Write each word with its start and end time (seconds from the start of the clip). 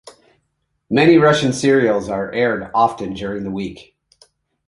Many 0.89 1.17
Russian 1.17 1.53
serials 1.53 2.09
are 2.09 2.31
aired 2.31 2.71
often 2.73 3.13
during 3.13 3.43
the 3.43 3.51
week. 3.51 3.95